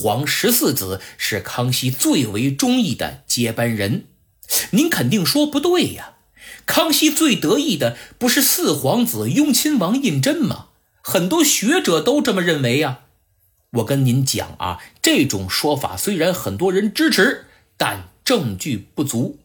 [0.00, 4.04] 皇十四子是康熙最为中意的接班人。
[4.70, 6.14] 您肯定说不对呀，
[6.66, 10.66] 康熙最得意的不是四皇子雍亲王胤禛吗？
[11.02, 13.00] 很多学者都这么认为呀。
[13.72, 17.46] 我跟您讲啊，这种说法虽然很多人支持，
[17.76, 19.40] 但证据不足。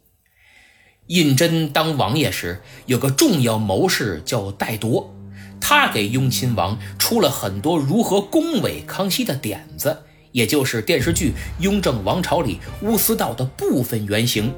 [1.07, 5.13] 胤禛当王爷时，有个重要谋士叫戴铎，
[5.59, 10.03] 他给雍亲王出了很多如何恭维康熙的点子，
[10.33, 11.29] 也就是电视剧
[11.63, 14.53] 《雍正王朝》里乌丝道的部分原型。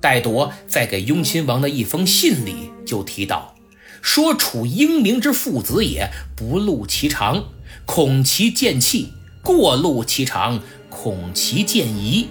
[0.00, 3.54] 戴铎在给雍亲王的一封信里就提到，
[4.00, 7.44] 说楚英明之父子也，不露其长，
[7.84, 9.12] 恐其见气；
[9.42, 12.28] 过露其长，恐其见疑。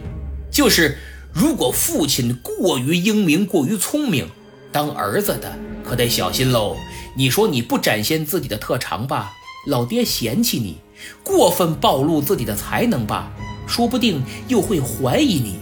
[0.49, 0.97] 就是。
[1.33, 4.27] 如果父亲过于英明、过于聪明，
[4.69, 6.75] 当儿子的可得小心喽。
[7.15, 9.31] 你说你不展现自己的特长吧，
[9.67, 10.75] 老爹嫌弃你；
[11.23, 13.31] 过分暴露自己的才能吧，
[13.67, 15.59] 说不定又会怀疑你。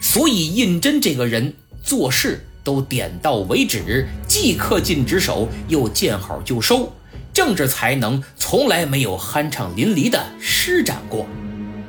[0.00, 6.92] 所以胤禛这个人做事都点到为止，既恪尽职守，又见好就收，
[7.32, 11.26] 政治才能从来没有酣畅淋漓的施展过。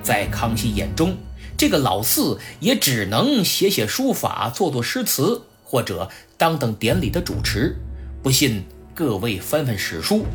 [0.04, 1.16] 在康熙眼中。
[1.59, 7.76] 这个老四也只能写写书法，做做诗词，或者当当典礼的主持。
[8.22, 8.64] 不信，
[8.98, 10.26] 各位翻翻史书，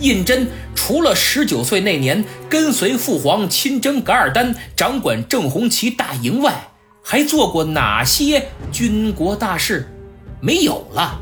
[0.00, 6.68] 胤禛除了十九岁那年跟随父皇亲征噶尔丹，掌管正红旗大营外，
[7.02, 9.94] 还做过哪些军国大事？
[10.40, 11.20] 没有了。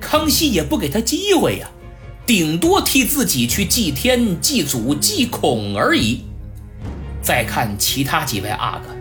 [0.00, 1.68] 康熙也不给他机会呀，
[2.24, 6.20] 顶多替自己去祭天、祭祖、祭孔而已。
[7.20, 8.94] 再看其他几位阿哥，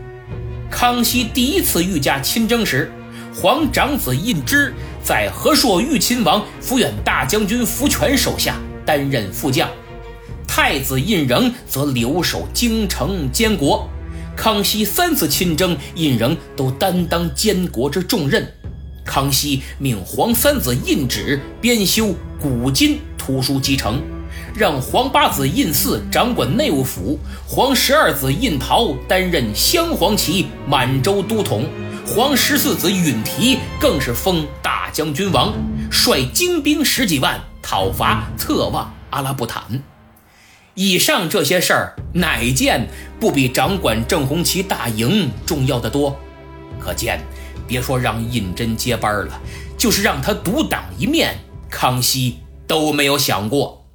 [0.71, 2.91] 康熙第一次御驾亲征时，
[3.33, 9.69] 皇长子胤芝在和硕御亲王抚远大将军福全手下担任副将，
[10.47, 13.87] 太子胤禛则留守京城监国。
[14.35, 18.47] 康熙三次亲征，胤禛都担当监国之重任。
[19.05, 24.01] 康熙命皇三子胤祉编修古今图书集成。
[24.55, 31.65] 让皇八子胤祀掌管内务府，皇十二子胤陶担任镶黄旗满洲都统，
[32.07, 35.53] 皇十四子允提更是封大将军王，
[35.91, 39.83] 率精兵十几万讨伐策望阿拉布坦。
[40.73, 42.87] 以上这些事儿，哪件
[43.19, 46.17] 不比掌管正红旗大营重要的多？
[46.79, 47.19] 可见，
[47.67, 49.41] 别说让胤禛接班了，
[49.77, 51.37] 就是让他独当一面，
[51.69, 53.85] 康熙都没有想过。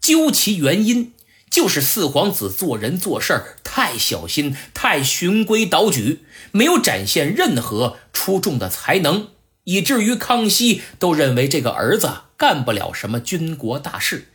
[0.00, 1.12] 究其原因，
[1.50, 9.28] 就是四皇子做人做事太小心，太循规蹈矩，没有展现任何出众的才能，
[9.64, 14.28] 以至于康熙都认为这个儿子干不了什么军国大事。